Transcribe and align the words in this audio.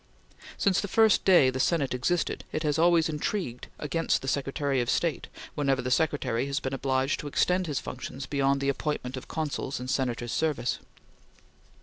Since 0.57 0.81
the 0.81 0.87
first 0.87 1.23
day 1.25 1.51
the 1.51 1.59
Senate 1.59 1.93
existed, 1.93 2.43
it 2.51 2.63
has 2.63 2.79
always 2.79 3.07
intrigued 3.07 3.67
against 3.77 4.23
the 4.23 4.27
Secretary 4.27 4.81
of 4.81 4.89
State 4.89 5.27
whenever 5.53 5.79
the 5.83 5.91
Secretary 5.91 6.47
has 6.47 6.59
been 6.59 6.73
obliged 6.73 7.19
to 7.19 7.27
extend 7.27 7.67
his 7.67 7.77
functions 7.79 8.25
beyond 8.25 8.61
the 8.61 8.69
appointment 8.69 9.15
of 9.15 9.27
Consuls 9.27 9.79
in 9.79 9.87
Senators' 9.87 10.31
service. 10.31 10.79